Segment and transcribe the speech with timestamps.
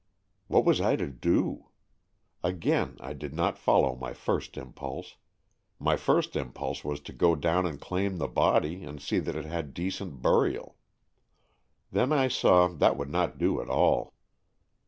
[0.47, 1.69] What was I to do?
[2.43, 5.17] Again I did not follow my first impulse.
[5.77, 9.45] My first impulse was to go down and claim the body and see that it
[9.45, 10.75] had decent burial.
[11.91, 14.15] Then I saw that would not do at all.